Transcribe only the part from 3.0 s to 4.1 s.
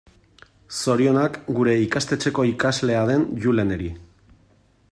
den Juleneri.